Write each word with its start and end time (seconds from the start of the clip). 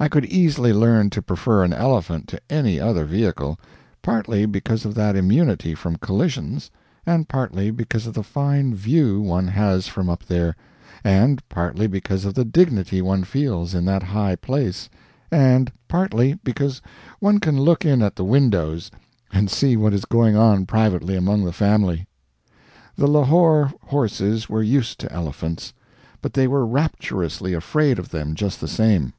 I 0.00 0.08
could 0.08 0.24
easily 0.24 0.72
learn 0.72 1.10
to 1.10 1.20
prefer 1.20 1.62
an 1.62 1.74
elephant 1.74 2.26
to 2.28 2.40
any 2.48 2.80
other 2.80 3.04
vehicle, 3.04 3.60
partly 4.00 4.46
because 4.46 4.86
of 4.86 4.94
that 4.94 5.14
immunity 5.14 5.74
from 5.74 5.96
collisions, 5.96 6.70
and 7.04 7.28
partly 7.28 7.70
because 7.70 8.06
of 8.06 8.14
the 8.14 8.22
fine 8.22 8.74
view 8.74 9.20
one 9.20 9.46
has 9.48 9.86
from 9.86 10.08
up 10.08 10.24
there, 10.24 10.56
and 11.04 11.46
partly 11.50 11.86
because 11.86 12.24
of 12.24 12.32
the 12.32 12.46
dignity 12.46 13.02
one 13.02 13.24
feels 13.24 13.74
in 13.74 13.84
that 13.84 14.02
high 14.02 14.36
place, 14.36 14.88
and 15.30 15.70
partly 15.86 16.38
because 16.44 16.80
one 17.20 17.38
can 17.38 17.60
look 17.60 17.84
in 17.84 18.00
at 18.00 18.16
the 18.16 18.24
windows 18.24 18.90
and 19.34 19.50
see 19.50 19.76
what 19.76 19.92
is 19.92 20.06
going 20.06 20.34
on 20.34 20.64
privately 20.64 21.14
among 21.14 21.44
the 21.44 21.52
family. 21.52 22.06
The 22.96 23.06
Lahore 23.06 23.74
horses 23.84 24.48
were 24.48 24.62
used 24.62 24.98
to 25.00 25.12
elephants, 25.12 25.74
but 26.22 26.32
they 26.32 26.48
were 26.48 26.64
rapturously 26.64 27.52
afraid 27.52 27.98
of 27.98 28.08
them 28.08 28.34
just 28.34 28.62
the 28.62 28.66
same. 28.68 29.12